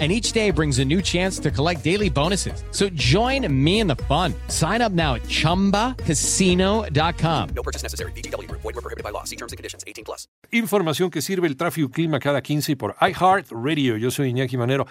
[0.00, 2.64] And each day brings a new chance to collect daily bonuses.
[2.72, 4.34] So join me in the fun.
[4.48, 7.48] Sign up now at chumbacasino.com.
[7.54, 8.10] No purchase necessary.
[8.16, 8.50] BGW.
[8.50, 9.22] Void were prohibited by law.
[9.22, 9.84] See terms and conditions.
[9.86, 10.26] 18 plus.
[10.50, 13.96] Información que sirve el tráfico clima cada 15 y por iHeart Radio.
[13.96, 14.88] Yo soy Iñaki Manero.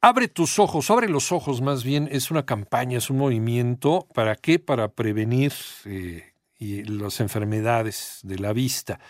[0.00, 2.08] Abre tus ojos, abre los ojos más bien.
[2.12, 4.06] Es una campaña, es un movimiento.
[4.12, 4.58] ¿Para qué?
[4.58, 5.54] Para prevenir
[5.86, 9.00] eh, y las enfermedades de la vista.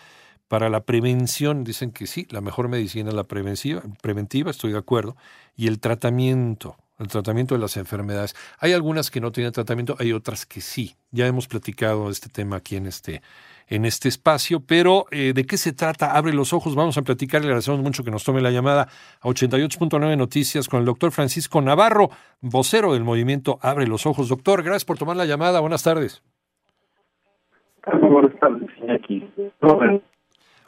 [0.47, 4.77] Para la prevención, dicen que sí, la mejor medicina es la preventiva, preventiva, estoy de
[4.77, 5.15] acuerdo.
[5.55, 8.35] Y el tratamiento, el tratamiento de las enfermedades.
[8.59, 10.95] Hay algunas que no tienen tratamiento, hay otras que sí.
[11.11, 13.23] Ya hemos platicado este tema aquí en este,
[13.67, 16.15] en este espacio, pero eh, ¿de qué se trata?
[16.15, 18.87] Abre los ojos, vamos a platicar, le agradecemos mucho que nos tome la llamada
[19.21, 22.09] a 88.9 Noticias con el doctor Francisco Navarro,
[22.41, 24.29] vocero del movimiento Abre los Ojos.
[24.29, 26.21] Doctor, gracias por tomar la llamada, buenas tardes.
[28.01, 29.27] Buenas tardes, Iñaki.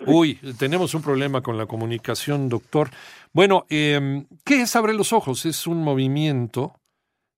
[0.06, 2.90] Uy, tenemos un problema con la comunicación, doctor.
[3.34, 5.46] Bueno, eh, ¿qué es Abre los Ojos?
[5.46, 6.80] Es un movimiento,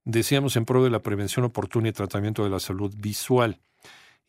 [0.04, 3.60] decíamos, en pro de la prevención oportuna y tratamiento de la salud visual.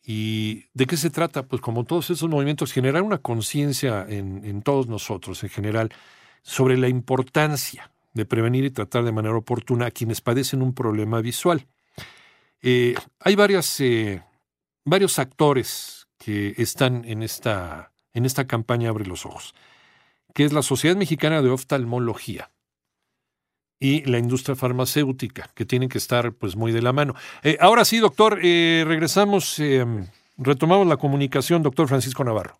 [0.03, 1.43] ¿Y de qué se trata?
[1.43, 5.89] Pues como todos esos movimientos, generar una conciencia en, en, todos nosotros en general
[6.41, 11.21] sobre la importancia de prevenir y tratar de manera oportuna a quienes padecen un problema
[11.21, 11.67] visual.
[12.61, 14.23] Eh, hay varias, eh,
[14.85, 19.53] varios actores que están en esta, en esta campaña Abre los Ojos,
[20.33, 22.49] que es la Sociedad Mexicana de Oftalmología
[23.79, 27.15] y la industria farmacéutica, que tienen que estar pues muy de la mano.
[27.43, 29.83] Eh, ahora sí, doctor, eh, regresamos, eh,
[30.37, 32.53] retomamos la comunicación, doctor Francisco Navarro.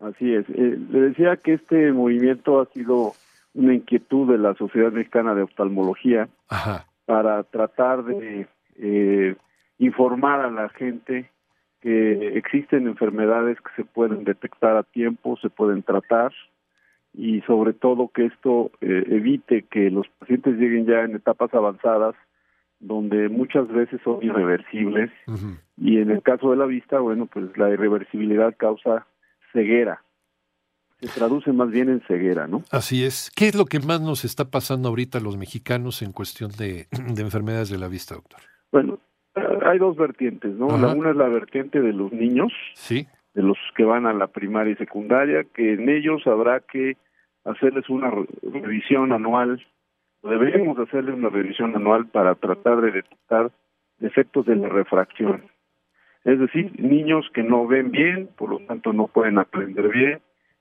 [0.00, 0.44] Así es.
[0.50, 3.14] Eh, le decía que este movimiento ha sido
[3.54, 6.86] una inquietud de la Sociedad Mexicana de Oftalmología Ajá.
[7.06, 8.46] para tratar de
[9.78, 11.30] informar a la gente
[11.80, 16.32] que existen enfermedades que se pueden detectar a tiempo, se pueden tratar
[17.14, 22.14] y sobre todo que esto eh, evite que los pacientes lleguen ya en etapas avanzadas
[22.78, 25.58] donde muchas veces son irreversibles Uh -huh.
[25.78, 29.06] y en el caso de la vista, bueno, pues la irreversibilidad causa
[29.52, 30.02] ceguera.
[31.00, 32.62] Se traduce más bien en ceguera, ¿no?
[32.70, 33.30] Así es.
[33.36, 36.86] ¿Qué es lo que más nos está pasando ahorita a los mexicanos en cuestión de,
[37.14, 38.40] de enfermedades de la vista, doctor?
[38.72, 38.98] Bueno,
[39.66, 40.68] hay dos vertientes, ¿no?
[40.68, 40.78] Ajá.
[40.86, 43.06] La una es la vertiente de los niños, Sí.
[43.34, 46.96] de los que van a la primaria y secundaria, que en ellos habrá que
[47.44, 49.64] hacerles una re- revisión anual,
[50.22, 53.50] deberíamos hacerles una revisión anual para tratar de detectar
[53.98, 55.44] defectos de la refracción.
[56.24, 60.18] Es decir, niños que no ven bien, por lo tanto no pueden aprender bien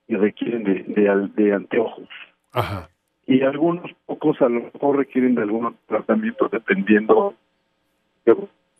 [0.08, 2.08] y requieren de, de, de anteojos.
[2.54, 2.90] Ajá.
[3.26, 7.34] Y algunos pocos a lo mejor requieren de algunos tratamientos dependiendo
[8.26, 8.36] de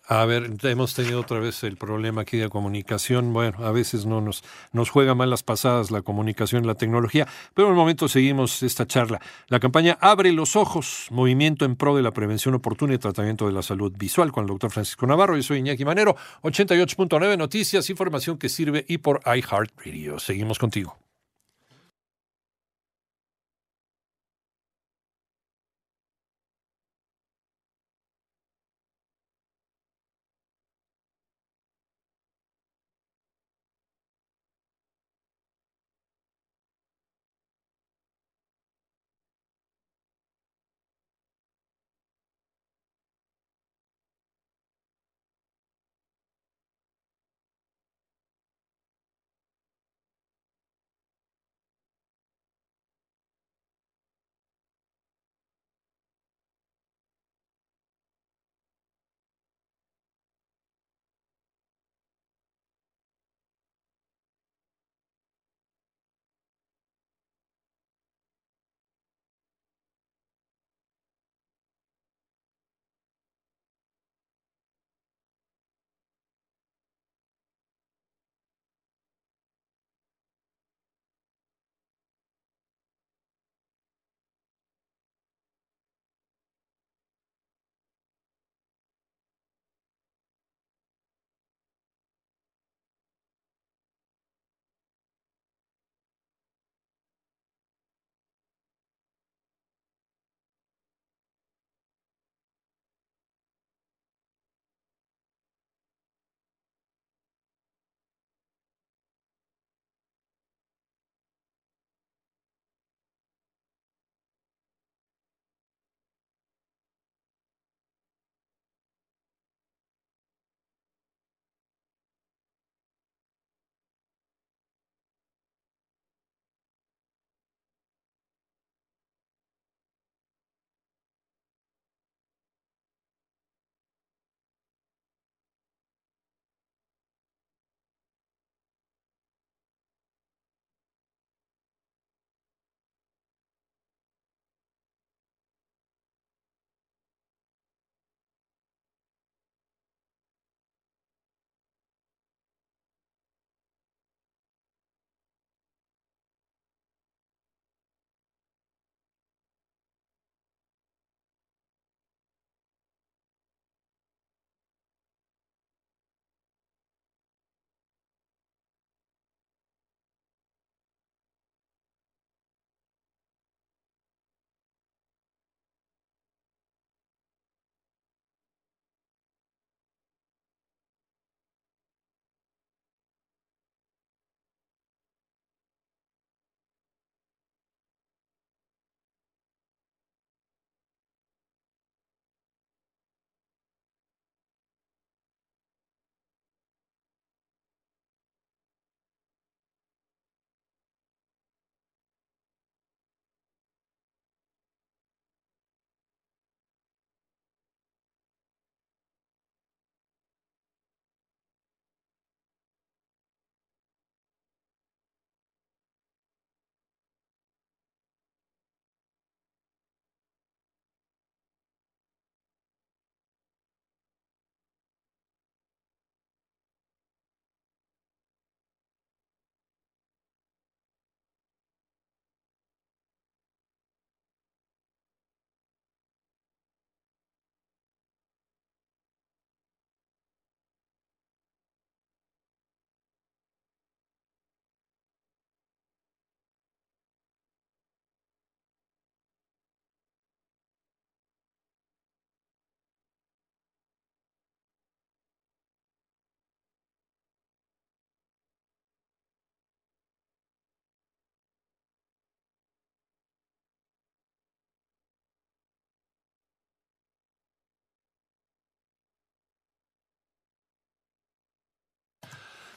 [0.08, 3.34] A ver, hemos tenido otra vez el problema aquí de comunicación.
[3.34, 7.68] Bueno, a veces no nos, nos juega mal las pasadas la comunicación la tecnología, pero
[7.68, 9.20] en el momento seguimos esta charla.
[9.48, 13.54] La campaña Abre los Ojos, movimiento en pro de la prevención oportuna y tratamiento de
[13.54, 15.38] la salud visual con el doctor Francisco Navarro.
[15.38, 20.20] Yo soy Iñaki Manero, 88.9 Noticias, información que sirve y por iHeartRadio.
[20.20, 21.05] Seguimos contigo.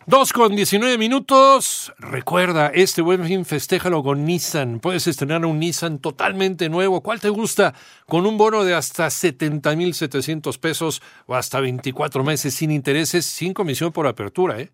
[0.09, 1.93] Dos con 19 minutos.
[1.99, 4.81] Recuerda, este buen fin festéjalo con Nissan.
[4.81, 7.03] Puedes estrenar un Nissan totalmente nuevo.
[7.03, 7.75] ¿Cuál te gusta?
[8.07, 13.93] Con un bono de hasta 70,700 pesos o hasta 24 meses sin intereses, sin comisión
[13.93, 14.59] por apertura.
[14.59, 14.71] ¿eh?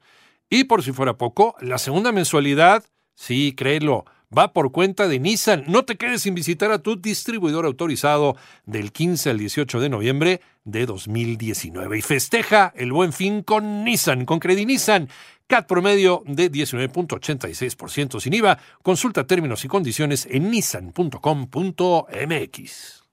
[0.49, 2.85] Y por si fuera poco, la segunda mensualidad,
[3.17, 4.05] sí, créelo,
[4.37, 5.65] va por cuenta de Nissan.
[5.69, 8.37] No te quedes sin visitar a tu distribuidor autorizado
[8.67, 14.25] del 15 al 18 de noviembre de 2019 y festeja el buen fin con Nissan,
[14.25, 15.09] con Credit Nissan.
[15.47, 18.59] CAT promedio de 19.86% sin IVA.
[18.83, 23.05] Consulta términos y condiciones en nissan.com.mx.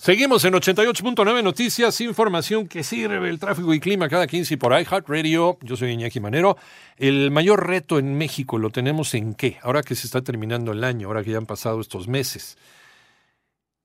[0.00, 5.58] Seguimos en 88.9 Noticias, información que sirve el tráfico y clima cada 15 por iHeartRadio.
[5.60, 6.56] Yo soy Iñaki Manero.
[6.98, 9.58] El mayor reto en México lo tenemos en qué?
[9.60, 12.58] Ahora que se está terminando el año, ahora que ya han pasado estos meses.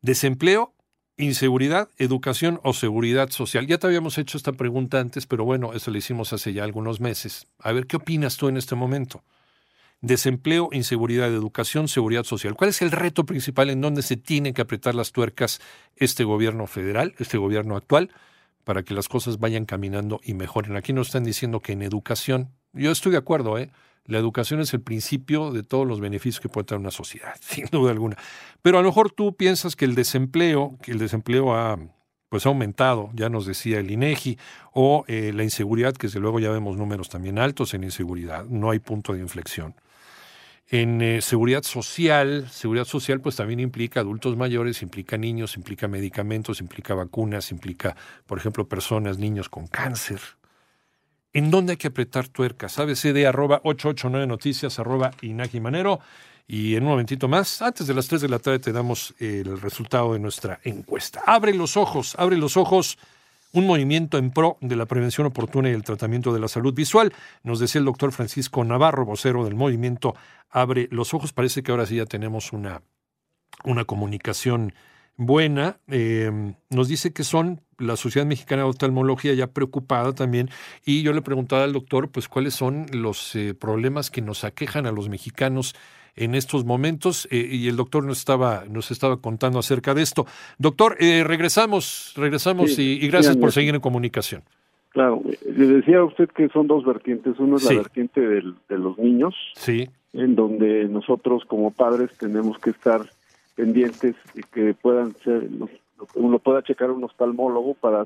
[0.03, 0.75] Desempleo,
[1.17, 3.65] inseguridad, educación o seguridad social.
[3.65, 7.00] Ya te habíamos hecho esta pregunta antes, pero bueno, eso lo hicimos hace ya algunos
[7.00, 7.48] meses.
[7.58, 9.24] A ver, ¿qué opinas tú en este momento?
[10.03, 12.55] Desempleo, inseguridad educación, seguridad social.
[12.55, 15.62] ¿Cuál es el reto principal en donde se tiene que apretar las tuercas
[15.95, 18.12] este gobierno federal, este gobierno actual,
[18.65, 20.75] para que las cosas vayan caminando y mejoren?
[20.75, 23.72] Aquí nos están diciendo que en educación, yo estoy de acuerdo, ¿eh?
[24.05, 27.67] La educación es el principio de todos los beneficios que puede tener una sociedad, sin
[27.67, 28.17] duda alguna.
[28.62, 31.79] Pero a lo mejor tú piensas que el desempleo, que el desempleo ha
[32.27, 34.39] pues ha aumentado, ya nos decía el INEGI,
[34.74, 38.72] o eh, la inseguridad, que desde luego ya vemos números también altos en inseguridad, no
[38.72, 39.75] hay punto de inflexión.
[40.74, 46.62] En eh, seguridad social, seguridad social pues también implica adultos mayores, implica niños, implica medicamentos,
[46.62, 50.20] implica vacunas, implica, por ejemplo, personas, niños con cáncer.
[51.32, 52.80] ¿En dónde hay que apretar tuercas?
[52.80, 56.00] ABCD arroba 889 noticias arroba Inaki Manero.
[56.48, 59.62] Y en un momentito más, antes de las 3 de la tarde, te damos el
[59.62, 61.22] resultado de nuestra encuesta.
[61.27, 62.98] Abre los ojos, abre los ojos
[63.53, 67.13] un movimiento en pro de la prevención oportuna y el tratamiento de la salud visual.
[67.43, 70.15] Nos decía el doctor Francisco Navarro, vocero del movimiento
[70.50, 71.33] Abre los Ojos.
[71.33, 72.81] Parece que ahora sí ya tenemos una,
[73.63, 74.74] una comunicación
[75.17, 75.77] buena.
[75.88, 80.50] Em, nos dice que son la Sociedad Mexicana de Oftalmología ya preocupada también.
[80.83, 84.88] Y yo le preguntaba al doctor, pues, cuáles son los eh, problemas que nos aquejan
[84.88, 85.75] a los mexicanos
[86.15, 90.25] en estos momentos eh, y el doctor nos estaba, nos estaba contando acerca de esto.
[90.58, 94.43] Doctor, eh, regresamos, regresamos y, gracias por seguir en comunicación.
[94.89, 97.39] Claro, le decía a usted que son dos vertientes.
[97.39, 99.89] Uno es la vertiente de los niños, sí.
[100.13, 103.01] en donde nosotros como padres tenemos que estar
[103.55, 105.48] pendientes y que puedan ser,
[106.15, 108.05] uno pueda checar un oftalmólogo para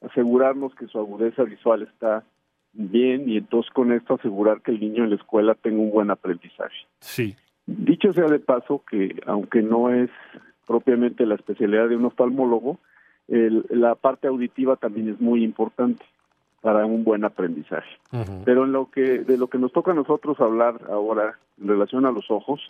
[0.00, 2.22] asegurarnos que su agudeza visual está
[2.72, 6.10] bien y entonces con esto asegurar que el niño en la escuela tenga un buen
[6.10, 6.76] aprendizaje.
[7.00, 7.34] Sí.
[7.70, 10.08] Dicho sea de paso que aunque no es
[10.66, 12.78] propiamente la especialidad de un oftalmólogo,
[13.28, 16.02] la parte auditiva también es muy importante
[16.62, 17.90] para un buen aprendizaje.
[18.46, 22.06] Pero en lo que de lo que nos toca a nosotros hablar ahora en relación
[22.06, 22.60] a los ojos,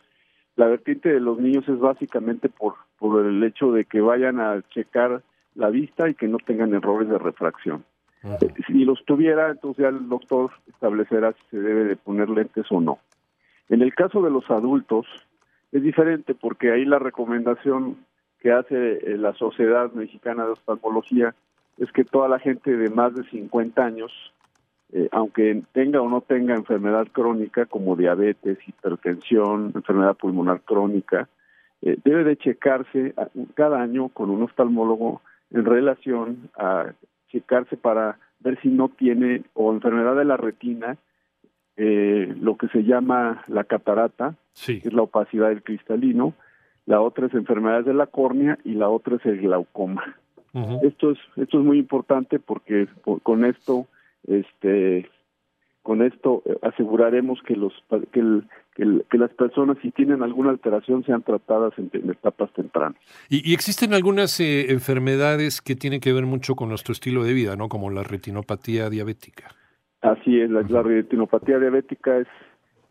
[0.57, 4.61] la vertiente de los niños es básicamente por por el hecho de que vayan a
[4.71, 5.23] checar
[5.55, 7.85] la vista y que no tengan errores de refracción.
[8.67, 12.81] Si los tuviera, entonces ya el doctor establecerá si se debe de poner lentes o
[12.81, 12.99] no.
[13.69, 15.07] En el caso de los adultos
[15.73, 17.97] es diferente porque ahí la recomendación
[18.41, 21.35] que hace eh, la Sociedad Mexicana de Oftalmología
[21.77, 24.13] es que toda la gente de más de 50 años,
[24.93, 31.29] eh, aunque tenga o no tenga enfermedad crónica como diabetes, hipertensión, enfermedad pulmonar crónica,
[31.83, 33.15] eh, debe de checarse
[33.55, 35.21] cada año con un oftalmólogo
[35.51, 36.93] en relación a
[37.29, 40.97] checarse para ver si no tiene o enfermedad de la retina
[41.81, 44.35] eh, lo que se llama la catarata,
[44.67, 46.35] que es la opacidad del cristalino,
[46.87, 50.17] la otra es enfermedades de la córnea y la otra es el glaucoma.
[50.83, 52.89] Esto es esto es muy importante porque
[53.23, 53.87] con esto
[54.27, 55.09] este
[55.83, 57.73] con esto eh, aseguraremos que los
[58.13, 58.43] que,
[58.75, 63.01] que, las personas si tienen alguna alteración sean tratadas en, etapas tempranas.
[63.29, 67.55] Y, existen algunas eh, enfermedades que tienen que ver mucho con nuestro estilo de vida,
[67.55, 67.69] ¿no?
[67.69, 69.55] Como la retinopatía diabética.
[70.01, 72.29] Así es, la, retinopatía diabética es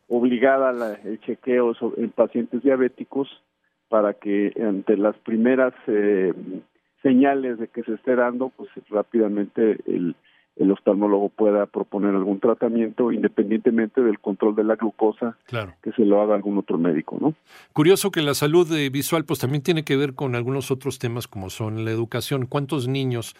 [0.07, 3.29] obligada la, el chequeo en pacientes diabéticos
[3.87, 6.33] para que ante las primeras eh,
[7.01, 10.15] señales de que se esté dando, pues rápidamente el,
[10.59, 15.37] el oftalmólogo pueda proponer algún tratamiento independientemente del control de la glucosa
[15.81, 17.33] que se lo haga algún otro médico, ¿no?
[17.73, 21.27] Curioso que la salud eh, visual pues también tiene que ver con algunos otros temas
[21.27, 22.47] como son la educación.
[22.47, 23.35] ¿Cuántos niños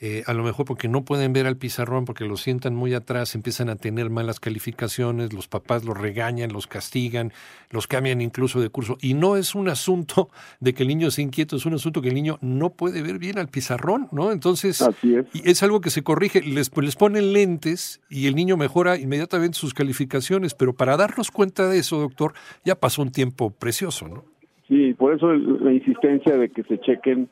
[0.00, 3.34] eh, a lo mejor porque no pueden ver al pizarrón, porque lo sientan muy atrás,
[3.34, 7.32] empiezan a tener malas calificaciones, los papás los regañan, los castigan,
[7.70, 8.96] los cambian incluso de curso.
[9.00, 12.08] Y no es un asunto de que el niño sea inquieto, es un asunto que
[12.08, 14.30] el niño no puede ver bien al pizarrón, ¿no?
[14.30, 15.26] Entonces, Así es.
[15.32, 19.58] y es algo que se corrige, les, les ponen lentes y el niño mejora inmediatamente
[19.58, 24.24] sus calificaciones, pero para darnos cuenta de eso, doctor, ya pasó un tiempo precioso, ¿no?
[24.68, 27.30] Sí, por eso la insistencia de que se chequen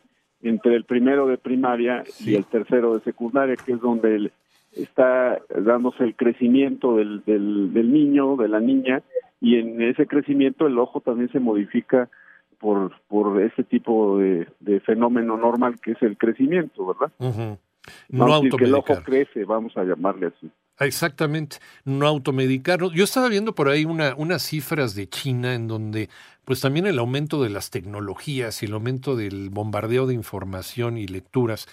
[0.49, 2.33] entre el primero de primaria Sí.
[2.33, 4.33] y el tercero de secundaria, que es donde el-
[4.75, 9.03] está dándose el crecimiento del, del, del niño, de la niña,
[9.41, 12.09] y en ese crecimiento el ojo también se modifica
[12.59, 17.13] por, por ese tipo de, de fenómeno normal que es el crecimiento, ¿verdad?
[17.19, 17.59] No
[18.11, 20.51] Vamos a decir que el ojo crece, vamos a llamarle así.
[20.79, 22.93] Exactamente, no automedicarnos.
[22.93, 26.09] Yo estaba viendo por ahí una, unas cifras de China en donde
[26.45, 31.07] pues también el aumento de las tecnologías y el aumento del bombardeo de información y
[31.07, 31.67] lecturas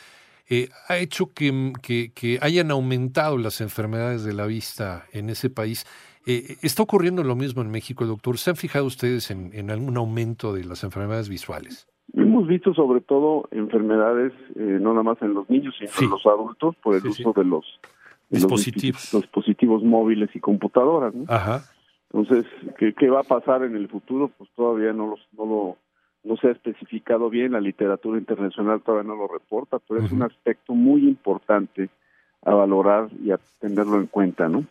[0.49, 5.49] eh, ha hecho que, que- que hayan aumentado las enfermedades de la vista en ese
[5.49, 5.85] país.
[6.25, 8.37] Eh, ¿Está ocurriendo lo mismo en México, doctor?
[8.37, 11.87] ¿Se han fijado ustedes en, en algún aumento de las enfermedades visuales?
[12.13, 16.05] Hemos visto sobre todo enfermedades, eh, no nada más en los niños, sino Sí.
[16.05, 17.65] en los adultos, por el Sí, uso de los
[18.33, 19.13] Dispositivos.
[19.13, 21.13] los dispositivos móviles y computadoras.
[21.13, 21.25] ¿no?
[21.27, 21.63] Ajá.
[22.11, 22.45] Entonces,
[22.77, 24.29] ¿qué, qué va a pasar en el futuro?
[24.37, 25.77] Pues todavía no, los, no lo
[26.25, 30.23] no se ha especificado bien, la literatura internacional todavía no lo reporta, pero es un
[30.23, 31.89] aspecto muy importante
[32.45, 34.63] a valorar y a tenerlo en cuenta, ¿no?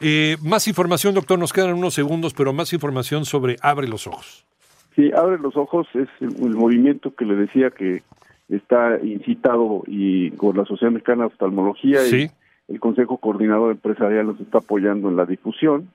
[0.00, 4.44] Eh, más información, doctor, nos quedan unos segundos, pero más información sobre Abre los Ojos.
[4.96, 8.02] Sí, abre los ojos es el, el movimiento que le decía que
[8.48, 12.22] está incitado y con la Sociedad Mexicana de Oftalmología Sí.
[12.24, 12.30] y
[12.68, 15.90] el Consejo Coordinador Empresarial nos está apoyando en la difusión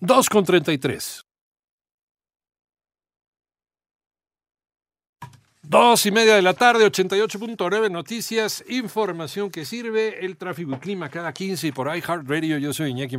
[0.00, 1.24] 2 con 33.
[5.66, 11.08] Dos y media de la tarde, 88.9 noticias, información que sirve, el tráfico y clima
[11.08, 12.58] cada 15 y por iHeartRadio.
[12.58, 13.12] Yo soy Iñaki